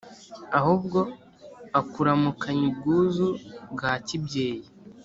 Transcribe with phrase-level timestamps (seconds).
[0.57, 0.99] ahubwo
[1.79, 3.27] akuramukanya ubwuzu
[3.71, 4.67] bwa kibyeyi.